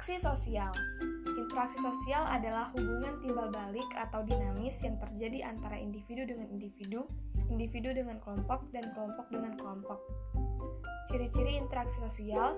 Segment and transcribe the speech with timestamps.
[0.00, 0.72] Interaksi sosial.
[1.36, 7.04] Interaksi sosial adalah hubungan timbal balik atau dinamis yang terjadi antara individu dengan individu,
[7.52, 10.00] individu dengan kelompok, dan kelompok dengan kelompok.
[11.04, 12.56] Ciri-ciri interaksi sosial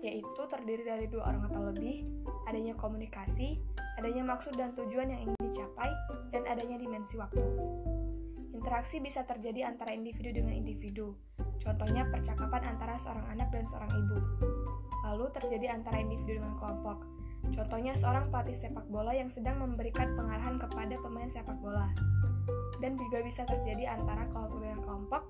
[0.00, 2.08] yaitu terdiri dari dua orang atau lebih,
[2.48, 3.60] adanya komunikasi,
[4.00, 5.92] adanya maksud dan tujuan yang ingin dicapai,
[6.32, 7.44] dan adanya dimensi waktu.
[8.56, 11.20] Interaksi bisa terjadi antara individu dengan individu,
[11.60, 14.48] contohnya percakapan antara seorang anak dan seorang ibu
[15.06, 17.06] lalu terjadi antara individu dengan kelompok.
[17.54, 21.88] Contohnya seorang pelatih sepak bola yang sedang memberikan pengarahan kepada pemain sepak bola.
[22.82, 25.22] Dan juga bisa terjadi antara kelompok dengan kelompok,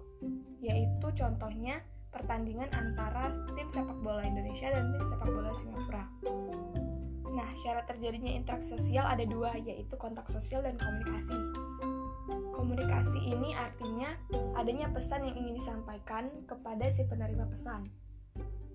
[0.61, 6.05] yaitu contohnya pertandingan antara tim sepak bola Indonesia dan tim sepak bola Singapura.
[7.29, 11.39] Nah, syarat terjadinya interaksi sosial ada dua, yaitu kontak sosial dan komunikasi.
[12.51, 14.11] Komunikasi ini artinya
[14.59, 17.87] adanya pesan yang ingin disampaikan kepada si penerima pesan.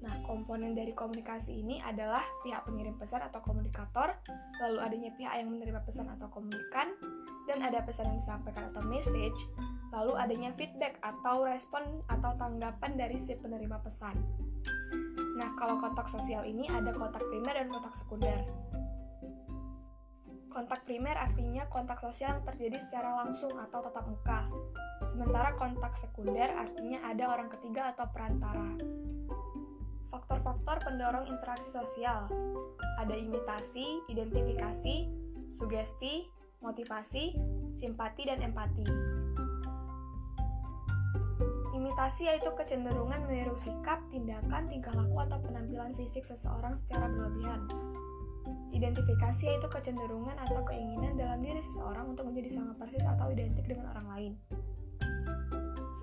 [0.03, 4.19] Nah, komponen dari komunikasi ini adalah pihak pengirim pesan atau komunikator,
[4.59, 6.91] lalu adanya pihak yang menerima pesan atau komunikan,
[7.47, 9.39] dan ada pesan yang disampaikan atau message,
[9.95, 14.19] lalu adanya feedback atau respon atau tanggapan dari si penerima pesan.
[15.39, 18.43] Nah, kalau kontak sosial ini ada kontak primer dan kontak sekunder.
[20.51, 24.51] Kontak primer artinya kontak sosial yang terjadi secara langsung atau tatap muka.
[25.07, 28.77] Sementara kontak sekunder artinya ada orang ketiga atau perantara.
[30.13, 32.29] Faktor-faktor pendorong interaksi sosial
[33.01, 35.09] ada imitasi, identifikasi,
[35.49, 36.29] sugesti,
[36.61, 37.33] motivasi,
[37.73, 38.85] simpati, dan empati.
[41.73, 47.65] Imitasi yaitu kecenderungan meniru sikap, tindakan, tingkah laku, atau penampilan fisik seseorang secara berlebihan.
[48.69, 53.89] Identifikasi yaitu kecenderungan atau keinginan dalam diri seseorang untuk menjadi sama persis atau identik dengan
[53.97, 54.33] orang lain.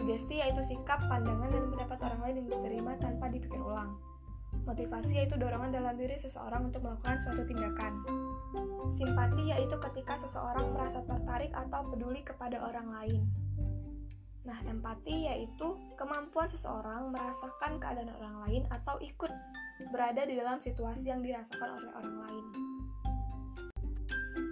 [0.01, 4.01] Sugesti yaitu sikap, pandangan, dan pendapat orang lain yang diterima tanpa dipikir ulang.
[4.65, 8.01] Motivasi yaitu dorongan dalam diri seseorang untuk melakukan suatu tindakan.
[8.89, 13.29] Simpati yaitu ketika seseorang merasa tertarik atau peduli kepada orang lain.
[14.48, 19.29] Nah, empati yaitu kemampuan seseorang merasakan keadaan orang lain atau ikut
[19.92, 22.45] berada di dalam situasi yang dirasakan oleh orang lain.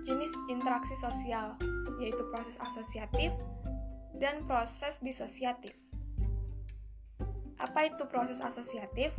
[0.05, 1.57] Jenis interaksi sosial
[1.99, 3.33] yaitu proses asosiatif,
[4.19, 5.75] dan proses disosiatif.
[7.59, 9.15] Apa itu proses asosiatif?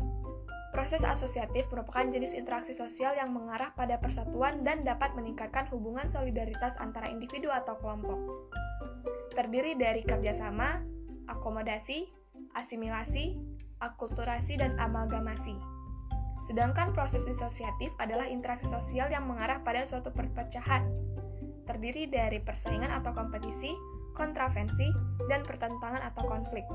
[0.70, 6.78] Proses asosiatif merupakan jenis interaksi sosial yang mengarah pada persatuan dan dapat meningkatkan hubungan solidaritas
[6.78, 8.54] antara individu atau kelompok.
[9.34, 10.86] Terdiri dari kerjasama,
[11.26, 12.08] akomodasi,
[12.54, 13.36] asimilasi,
[13.82, 15.58] akulturasi, dan amalgamasi.
[16.46, 20.88] Sedangkan proses disosiatif adalah interaksi sosial yang mengarah pada suatu perpecahan,
[21.68, 23.76] terdiri dari persaingan atau kompetisi,
[24.20, 24.92] kontravensi,
[25.32, 26.68] dan pertentangan atau konflik.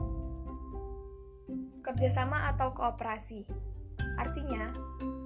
[1.84, 3.44] Kerjasama atau kooperasi
[4.16, 4.71] artinya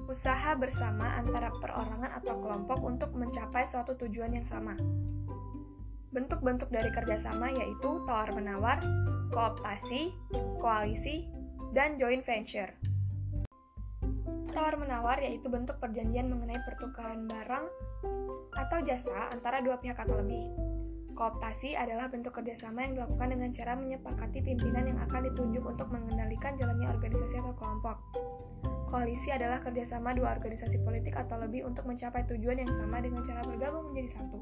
[0.09, 4.73] usaha bersama antara perorangan atau kelompok untuk mencapai suatu tujuan yang sama.
[6.09, 8.81] Bentuk-bentuk dari kerjasama yaitu tawar-menawar,
[9.31, 10.17] kooptasi,
[10.57, 11.29] koalisi,
[11.77, 12.73] dan joint venture.
[14.49, 17.69] Tawar-menawar yaitu bentuk perjanjian mengenai pertukaran barang
[18.57, 20.68] atau jasa antara dua pihak atau lebih.
[21.19, 26.55] Kooptasi adalah bentuk kerjasama yang dilakukan dengan cara menyepakati pimpinan yang akan ditunjuk untuk mengendalikan
[26.55, 27.99] jalannya organisasi atau kelompok.
[28.87, 33.43] Koalisi adalah kerjasama dua organisasi politik atau lebih untuk mencapai tujuan yang sama dengan cara
[33.43, 34.39] bergabung menjadi satu.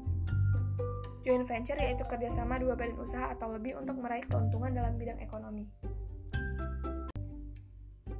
[1.25, 5.65] Joint venture yaitu kerjasama dua badan usaha atau lebih untuk meraih keuntungan dalam bidang ekonomi.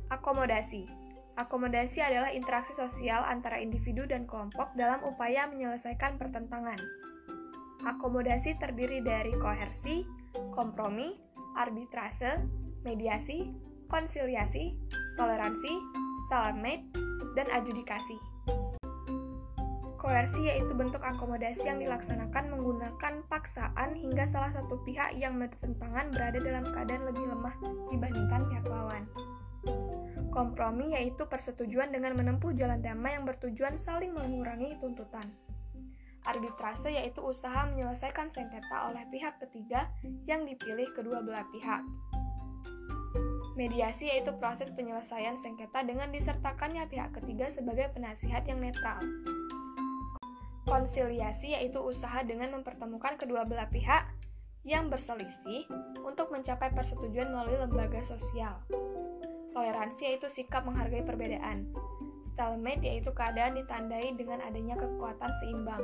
[0.10, 0.90] Akomodasi
[1.38, 7.07] Akomodasi adalah interaksi sosial antara individu dan kelompok dalam upaya menyelesaikan pertentangan.
[7.88, 10.04] Akomodasi terdiri dari koersi,
[10.52, 11.16] kompromi,
[11.56, 12.36] arbitrase,
[12.84, 13.48] mediasi,
[13.88, 14.76] konsiliasi,
[15.16, 15.72] toleransi,
[16.28, 16.84] stalemate,
[17.40, 18.20] dan adjudikasi.
[19.96, 26.44] Koersi yaitu bentuk akomodasi yang dilaksanakan menggunakan paksaan hingga salah satu pihak yang bertentangan berada
[26.44, 27.56] dalam keadaan lebih lemah
[27.88, 29.08] dibandingkan pihak lawan.
[30.36, 35.47] Kompromi yaitu persetujuan dengan menempuh jalan damai yang bertujuan saling mengurangi tuntutan.
[36.26, 39.92] Arbitrase yaitu usaha menyelesaikan sengketa oleh pihak ketiga
[40.26, 41.84] yang dipilih kedua belah pihak.
[43.58, 49.02] Mediasi yaitu proses penyelesaian sengketa dengan disertakannya pihak ketiga sebagai penasihat yang netral.
[50.68, 54.06] Konsiliasi yaitu usaha dengan mempertemukan kedua belah pihak
[54.68, 55.64] yang berselisih
[56.04, 58.60] untuk mencapai persetujuan melalui lembaga sosial.
[59.56, 61.72] Toleransi yaitu sikap menghargai perbedaan.
[62.28, 65.80] Stalemate yaitu keadaan ditandai dengan adanya kekuatan seimbang.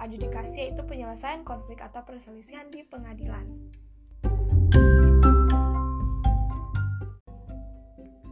[0.00, 3.44] Adjudikasi yaitu penyelesaian konflik atau perselisihan di pengadilan.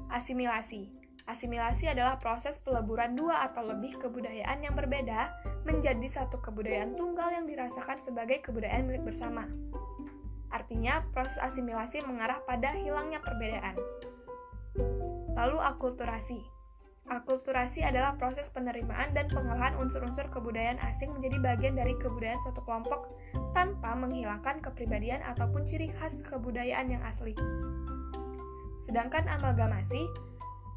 [0.08, 0.96] Asimilasi
[1.26, 5.34] Asimilasi adalah proses peleburan dua atau lebih kebudayaan yang berbeda
[5.66, 9.42] menjadi satu kebudayaan tunggal yang dirasakan sebagai kebudayaan milik bersama.
[10.54, 13.74] Artinya, proses asimilasi mengarah pada hilangnya perbedaan.
[15.34, 16.55] Lalu akulturasi.
[17.06, 23.14] Akulturasi adalah proses penerimaan dan pengolahan unsur-unsur kebudayaan asing menjadi bagian dari kebudayaan suatu kelompok
[23.54, 27.38] tanpa menghilangkan kepribadian ataupun ciri khas kebudayaan yang asli.
[28.82, 30.02] Sedangkan amalgamasi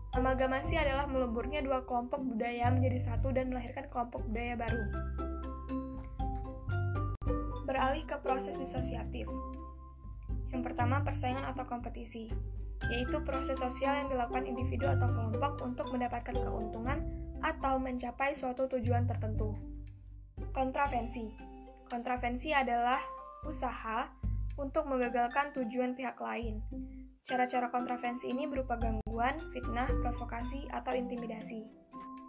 [0.10, 4.84] Amalgamasi adalah melemburnya dua kelompok budaya menjadi satu dan melahirkan kelompok budaya baru.
[7.70, 9.30] Beralih ke proses disosiatif.
[10.50, 12.34] Yang pertama, persaingan atau kompetisi,
[12.90, 17.00] yaitu proses sosial yang dilakukan individu atau kelompok untuk mendapatkan keuntungan
[17.40, 19.56] atau mencapai suatu tujuan tertentu.
[20.52, 21.30] Kontravensi.
[21.88, 23.00] Kontravensi adalah
[23.46, 24.10] usaha
[24.60, 26.60] untuk menggagalkan tujuan pihak lain,
[27.30, 31.62] Cara-cara kontravensi ini berupa gangguan, fitnah, provokasi, atau intimidasi.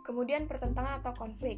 [0.04, 1.56] Kemudian pertentangan atau konflik.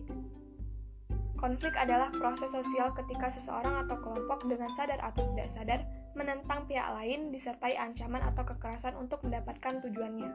[1.34, 6.88] Konflik adalah proses sosial ketika seseorang atau kelompok dengan sadar atau tidak sadar menentang pihak
[6.96, 10.30] lain disertai ancaman atau kekerasan untuk mendapatkan tujuannya.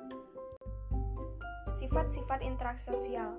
[1.78, 3.38] Sifat-sifat interaksi sosial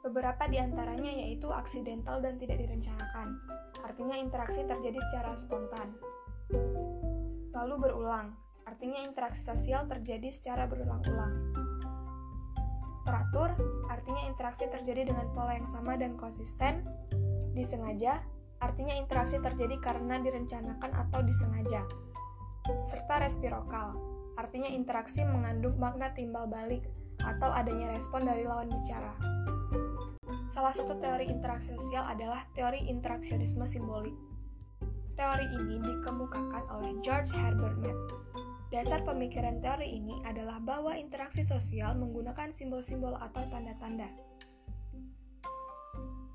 [0.00, 3.36] Beberapa di antaranya yaitu aksidental dan tidak direncanakan,
[3.84, 5.92] artinya interaksi terjadi secara spontan.
[7.52, 8.32] Lalu berulang,
[8.64, 11.52] artinya interaksi sosial terjadi secara berulang-ulang.
[13.04, 13.52] Teratur,
[13.92, 16.80] artinya interaksi terjadi dengan pola yang sama dan konsisten.
[17.52, 18.24] Disengaja,
[18.60, 21.84] artinya interaksi terjadi karena direncanakan atau disengaja.
[22.86, 23.96] Serta respirokal,
[24.36, 26.84] artinya interaksi mengandung makna timbal balik
[27.20, 29.12] atau adanya respon dari lawan bicara.
[30.46, 34.14] Salah satu teori interaksi sosial adalah teori interaksionisme simbolik.
[35.18, 37.98] Teori ini dikemukakan oleh George Herbert Mead
[38.70, 44.06] Dasar pemikiran teori ini adalah bahwa interaksi sosial menggunakan simbol-simbol atau tanda-tanda.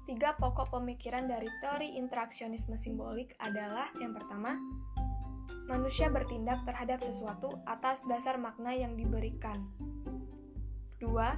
[0.06, 4.54] Tiga pokok pemikiran dari teori interaksionisme simbolik adalah yang pertama,
[5.66, 9.66] manusia bertindak terhadap sesuatu atas dasar makna yang diberikan.
[11.02, 11.34] Dua,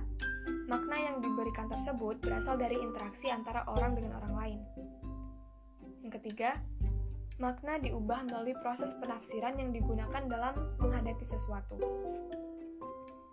[0.68, 4.60] makna yang diberikan tersebut berasal dari interaksi antara orang dengan orang lain.
[6.04, 6.60] Yang ketiga,
[7.40, 11.80] makna diubah melalui proses penafsiran yang digunakan dalam menghadapi sesuatu.